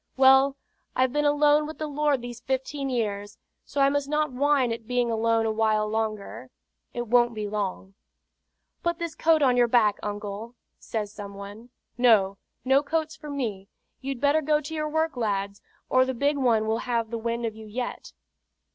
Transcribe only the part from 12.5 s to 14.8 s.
no coats for me. You'd better go to